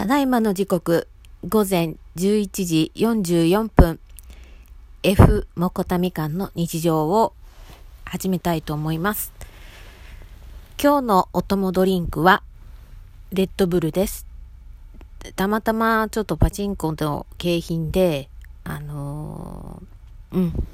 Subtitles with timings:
[0.00, 1.08] ただいまの時刻、
[1.46, 4.00] 午前11時44分、
[5.02, 7.34] F モコタミカンの日常を
[8.06, 9.30] 始めたいと思います。
[10.82, 12.42] 今日のお供ドリンクは、
[13.30, 14.26] レッドブルです。
[15.36, 18.30] たまたまちょっとパチンコの景品で、
[18.64, 20.68] あのー、うん。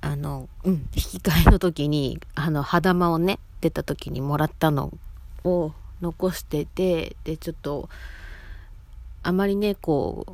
[0.00, 4.92] あの、うん、引き換えの時に、あの、肌間をね、出た時にもらったの
[5.44, 7.88] を、残しててでちょっと
[9.22, 10.32] あまりねこう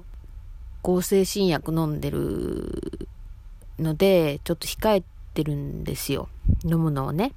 [0.82, 3.08] 合成新薬飲んでる
[3.78, 6.28] のでちょっと控えてるんですよ。
[6.64, 7.32] 飲むのをね。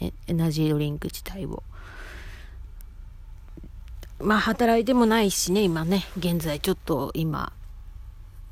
[0.00, 1.62] エナジードリンク自体を。
[4.20, 6.04] まあ働いてもないしね今ね。
[6.18, 7.52] 現在ちょっと今。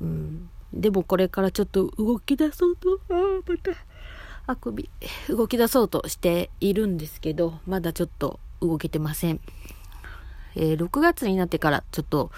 [0.01, 0.49] うん。
[0.73, 2.99] でもこれからちょっと動き出そうと。
[3.09, 3.71] ああまた。
[4.47, 4.89] あくび。
[5.27, 9.39] 動き出そうとしているんですけどまだちょっと動けてません。
[10.55, 12.31] えー、6月になってからちょっと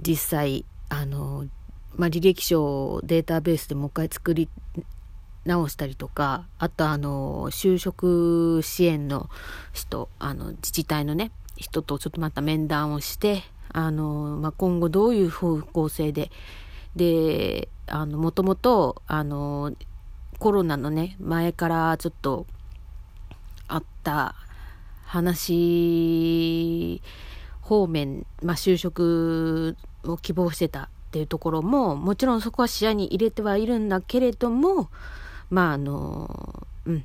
[0.00, 1.46] 実際、あの、
[1.94, 4.48] まあ、履歴書をデータベースでもう一回作り
[5.44, 9.30] 直したりとか、あとあの、就職支援の
[9.72, 13.42] 人、あの、自治体のね、人とちょっとまた面談をして、
[13.72, 16.30] あの、まあ、今後どういう方向性で、
[16.94, 19.72] で、あの、もともと、あの、
[20.38, 22.46] コロナのね、前からちょっと
[23.68, 24.34] あった
[25.06, 27.00] 話
[27.62, 34.90] 方面、まあ、就職を希望してたっていうところも、もちろんそこは視野に入れてはいるんだけれども、
[35.50, 37.04] まあ、あの、うん。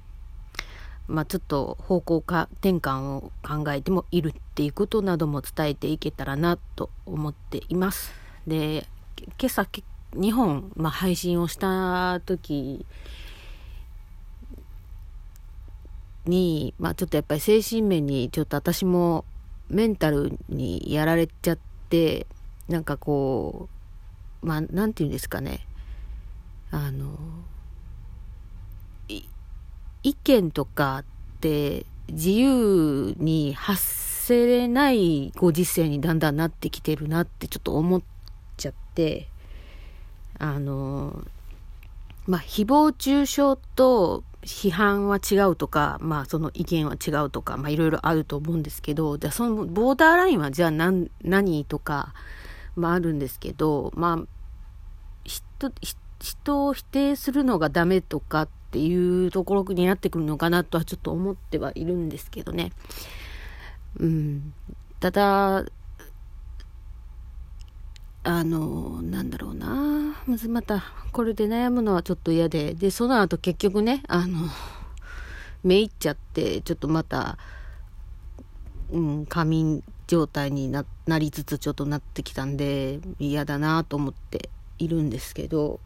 [1.07, 8.13] まあ、ちょっと方向か転換を考えてもいるっていうことなども伝えていけたらなと思っています。
[8.47, 8.87] で、
[9.39, 9.67] 今朝、
[10.13, 12.85] 2本、まあ、配信をした時
[16.25, 19.25] に、まあちょっとやっぱり精神面にちょっと私も
[19.69, 21.57] メンタルにやられちゃっ
[21.89, 22.27] て、
[22.67, 23.69] なんかこ
[24.43, 25.65] う、まあなんて言うんですかね、
[26.71, 27.17] あの、
[30.03, 38.01] 意見とかって自由に発せれないご時世にだんだんなってきてるなってちょっと思っ
[38.57, 39.27] ちゃって、
[40.39, 41.23] あの、
[42.25, 52.13] まあ、誹謗中傷と批判は違うとか、まあその意見は違うとか、まあいろいろあると思うんですけど、じゃあそのボーダーラインはじゃあ何、何とか、
[52.75, 54.25] まああるんですけど、まあ、
[55.23, 55.71] 人、
[56.19, 62.71] 人を否定するのがダメとかっていうところになってくるのかなとはちょっと思ってはいるんですけどね。
[63.99, 64.53] うん。
[64.99, 65.65] ただ、
[68.23, 70.10] あの、なんだろうな。
[70.27, 74.47] まずまた、これで悩むのはちょっと嫌で、で、その後結局ね、あの、
[75.63, 77.37] めいっちゃって、ちょっとまた、
[78.91, 85.79] うん、仮眠状態にななりつつちょっとなってきたんで、嫌だなと思っているんですけど、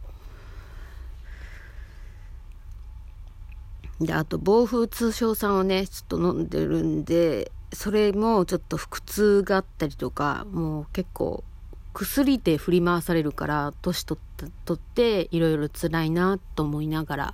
[4.01, 11.45] で、あと、暴風通商酸をね、ちょっと飲んでるんで、それもちょっと腹痛があったりとか、もう結構、
[11.95, 17.33] 薬で振り回されるから年取ったっていろいろ辛いなと思いながら、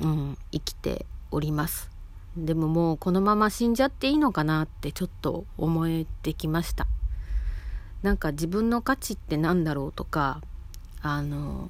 [0.00, 1.90] うん、生きております。
[2.34, 6.86] でももうこのまま死んじゃっていいのかなってちょっと思えてきました。
[8.02, 10.40] なんか自分の価値って何だろうとか
[11.02, 11.68] あの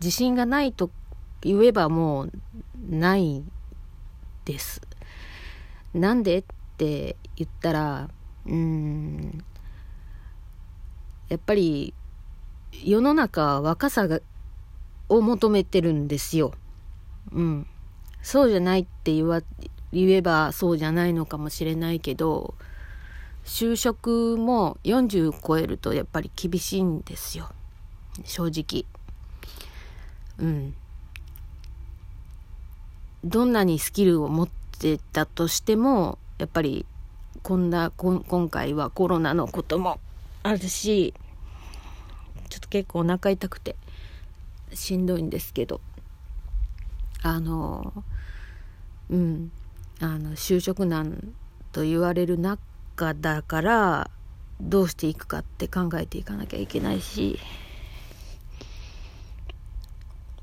[0.00, 0.92] 自信がないと
[1.40, 2.32] 言えばもう
[2.88, 3.42] ない
[4.44, 4.82] です。
[5.94, 6.44] なんでっ
[6.76, 8.08] て言ったら
[8.46, 9.41] うん
[11.32, 11.94] やっぱり
[12.84, 14.20] 世の中は若さが
[15.08, 16.52] を求めてるんですよ。
[17.32, 17.66] うん。
[18.22, 19.40] そうじゃないって言わ
[19.92, 22.54] 言えばそうじゃないのかもしれないけど
[23.44, 27.48] 就職も40超えるとやっぱり厳しいんですよ
[28.24, 28.84] 正直
[30.38, 30.74] うん
[33.24, 34.48] どんなにスキルを持っ
[34.78, 36.84] てたとしてもやっぱり
[37.42, 39.98] こんな今回はコロナのことも
[40.42, 41.14] あるし
[42.52, 43.76] ちょっと結構お腹痛くて
[44.74, 45.80] しんどいんですけど
[47.22, 48.04] あの
[49.08, 49.50] うん
[50.00, 51.32] あの就職難
[51.72, 54.10] と言われる中だから
[54.60, 57.38] どうしていくかって考えていかなきゃいけないし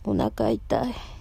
[0.04, 1.19] お腹痛い。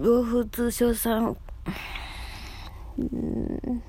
[0.00, 1.36] 暴風通商さん、
[2.96, 3.82] うん、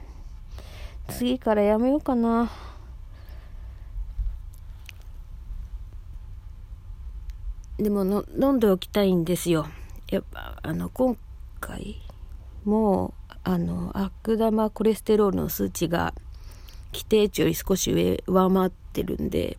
[1.08, 2.52] 次からやめようかな。
[7.78, 9.68] でもの飲んでおきたいんですよ。
[10.10, 11.18] やっぱあの今
[11.62, 12.02] 回
[12.66, 13.14] も
[13.46, 16.14] あの悪玉コレステロールの数値が
[16.92, 19.57] 規定値より少し上上回ってるんで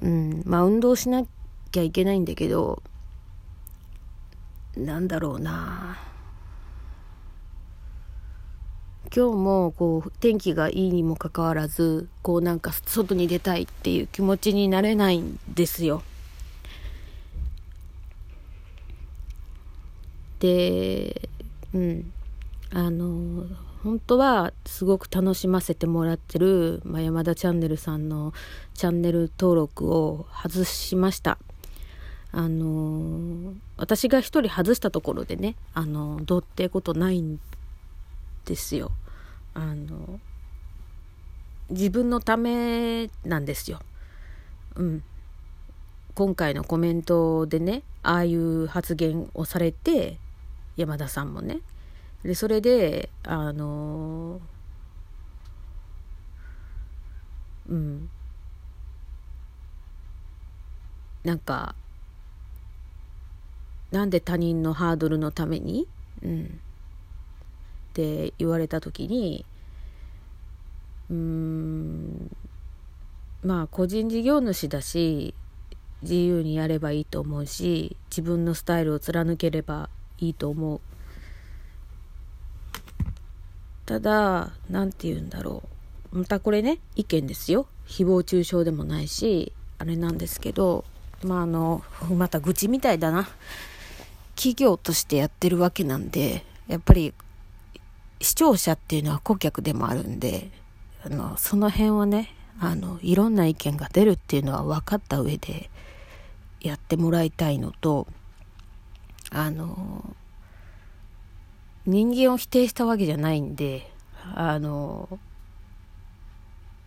[0.00, 0.42] うん。
[0.46, 1.24] まあ運動しな
[1.70, 2.82] きゃいけないんだけど
[4.76, 5.98] なんだろうな
[9.14, 16.02] 今日もこう天気がいいにもかかわらずこうなんか外に出たいっていう気持ちになれないんですよ。
[20.40, 21.28] で
[21.72, 22.12] うん
[22.72, 23.46] あの
[23.84, 28.32] 本当はすごく楽しませてもらってる、ま、山田チャンネルさんの
[28.74, 31.38] チャンネル登録を外しました。
[32.36, 37.38] あの私が一人外したところでねあのどうってことないん
[38.44, 38.90] ですよ。
[39.54, 40.18] あの
[41.70, 43.78] 自分のためなんですよ。
[44.74, 45.02] うん。
[46.16, 50.18] 今回のコメントでねああいう発言をされて
[50.76, 51.60] 山田さんもね
[52.24, 54.40] でそれであの
[57.68, 58.08] うん
[61.24, 61.74] なんか
[63.94, 65.86] なんで他人のハードルのために、
[66.20, 66.46] うん、っ
[67.92, 69.46] て言われた時に
[71.08, 72.36] うん
[73.44, 75.32] まあ個人事業主だし
[76.02, 79.88] 自由にやればいいと思うし自分のスタイルを貫ければ
[80.18, 80.80] いいと思う。
[83.86, 85.62] ただ何て言うんだろ
[86.12, 86.18] う。
[86.18, 87.68] またこれね意見ですよ。
[87.86, 90.84] 誹謗中傷でもないしあれなんですけど
[91.22, 91.84] まああの
[92.16, 93.28] また愚痴みたいだな。
[94.34, 97.14] 企業としてやってるわけなんでやっぱり
[98.20, 100.50] 視聴者っていうのは顧客でもあるんで
[101.04, 105.70] あのその辺はねあのいろんな意見が出るっていうのは分かった上で
[106.60, 108.06] やってもらいたいのと
[109.30, 110.14] あの
[111.86, 113.90] 人間を否定したわけじゃないんで
[114.34, 115.18] あの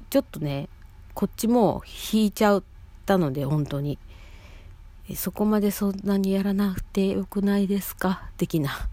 [0.09, 0.69] ちょっとね
[1.13, 1.83] こっちも
[2.13, 2.63] 引いちゃっ
[3.05, 3.99] たので本当に。
[5.15, 8.29] そこまでそんなにやらなくてよくないですか？
[8.37, 8.89] 的な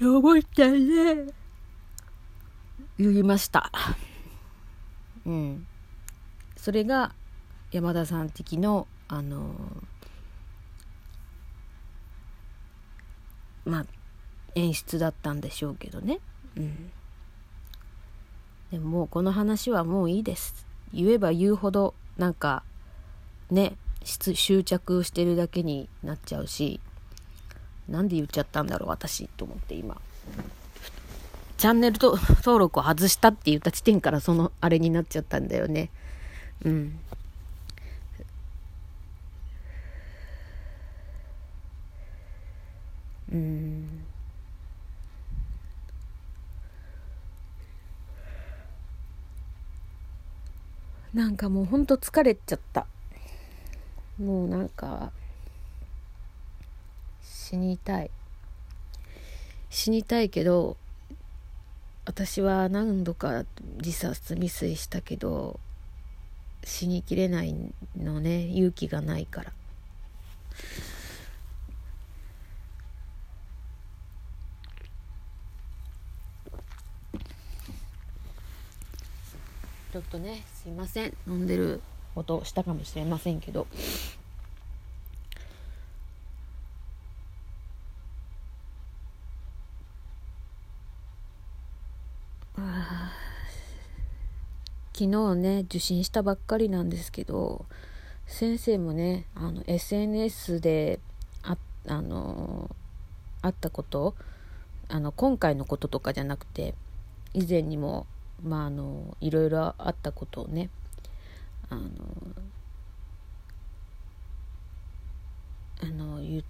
[0.00, 1.26] 思ったね
[2.98, 3.70] 言いました。
[5.26, 5.66] うん。
[6.56, 7.12] それが
[7.70, 9.54] 山田さん的のあの
[13.64, 13.86] まあ
[14.54, 16.20] 演出だったんでしょうけどね。
[16.56, 16.90] うん。
[18.70, 20.66] でももうこの話はもういいです。
[20.92, 22.62] 言えば言うほどなんか
[23.50, 26.80] ね執着してるだけになっちゃうし
[27.88, 29.96] なんで言っちゃったんだろう私と思って今。
[31.56, 35.90] チャンネル登録を外したって言った地点からそのあれになっちゃったんだよね。
[36.64, 36.98] うん。
[43.32, 44.04] うん。
[51.12, 52.86] なんかもうほんと疲れちゃった。
[54.18, 55.12] もうなんか
[57.22, 58.10] 死にたい。
[59.70, 60.76] 死にたいけど
[62.04, 63.44] 私は何度か
[63.76, 65.60] 自殺未遂したけど
[66.64, 67.54] 死にきれない
[67.96, 68.48] のね。
[68.48, 69.52] 勇気がないから。
[79.92, 81.14] ちょっとねすいません。
[81.26, 81.80] 飲んでる。
[82.18, 83.66] 音したかもしれませんけど。
[94.98, 97.66] 昨日ね受診したばっかりなんですけど
[98.26, 100.98] 先生もねあの SNS で
[101.44, 101.56] あ
[101.86, 102.68] あの
[103.40, 104.16] あったこと
[104.88, 106.74] あの今回のこととかじゃなくて
[107.32, 108.06] 以前にも
[108.42, 110.68] まああのいろいろあったことをね
[111.70, 111.82] あの
[115.82, 116.42] あの言っ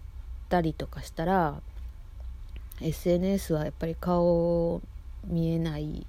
[0.49, 1.61] たりとかしたら
[2.81, 4.81] SNS はやっぱり顔
[5.27, 6.07] 見えない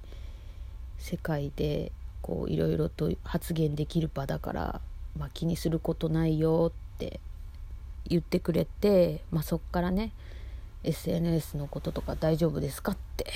[0.98, 4.80] 世界でこういろいろと発言できる場だから、
[5.18, 7.20] まあ、気にすることないよって
[8.06, 10.12] 言ってくれて、まあ、そっからね
[10.84, 13.26] SNS のこととか大丈夫ですかって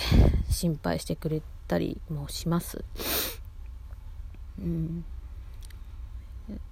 [0.50, 2.84] 心配してくれたりもします。
[4.58, 5.04] うん、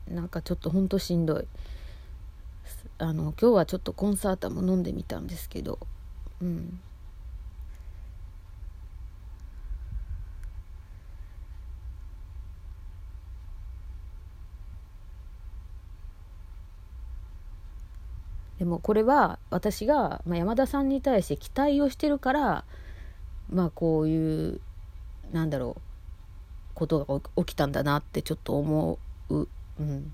[0.09, 1.47] なんかちょっとほんとしんどい。
[2.99, 5.79] あの今日はちょっとコンサータも飲んでみたんですけど。
[6.41, 6.81] うん。
[18.59, 22.64] でもこれは私が、まあ、山田さんに対して期待をしてるから
[23.50, 24.61] まあこういう
[25.33, 25.81] なんだろう
[26.75, 28.99] ことが起きたんだなってちょっと思
[29.31, 29.49] う、
[29.83, 30.12] うん、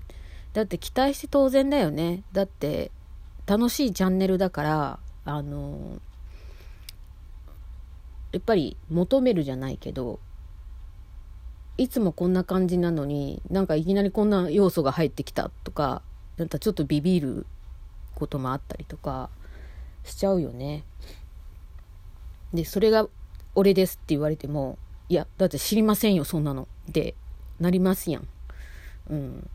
[0.53, 2.91] だって期待して当然だよねだって
[3.45, 5.99] 楽しいチャンネルだからあの
[8.31, 10.19] やっぱり求めるじゃないけど
[11.77, 16.01] いつもこんな感じなのになんかいきなりこんな要素が入ってきたとか
[16.37, 17.45] なんかちょっとビビる
[18.15, 19.29] こともあったりとか
[20.03, 20.83] しちゃうよね。
[22.53, 23.07] でそれが
[23.55, 27.15] 俺ですって言われてもいやだって知りませんよそんなのって
[27.59, 28.27] なりますやん。
[29.09, 29.49] うん。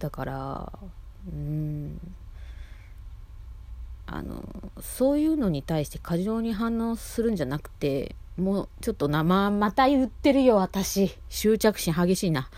[0.00, 0.72] だから
[1.28, 2.00] うん。
[4.12, 4.42] あの
[4.80, 11.16] そういうのに対して過剰に反応するんじゃなくてもうちょっとなままた言ってるよ私。
[11.28, 12.48] 執着心激しいな。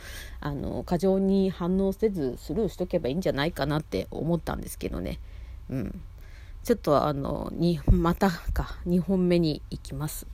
[0.41, 5.19] あの過剰に反応せずスルーしとけばいいんじゃないかなって思ったんですけどね。
[5.69, 6.01] うん。
[6.65, 10.27] ちょっとあのにまたか2本目に行きます。